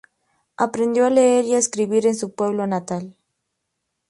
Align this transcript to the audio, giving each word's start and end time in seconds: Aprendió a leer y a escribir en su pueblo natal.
Aprendió 0.57 1.05
a 1.05 1.11
leer 1.11 1.45
y 1.45 1.53
a 1.53 1.59
escribir 1.59 2.07
en 2.07 2.15
su 2.15 2.33
pueblo 2.33 2.65
natal. 2.65 3.15